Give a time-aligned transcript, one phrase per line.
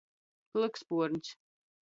[0.55, 1.31] Plykspuorņs.